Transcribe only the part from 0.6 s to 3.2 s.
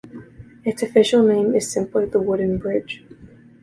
Its official name is simply the Wooden Bridge.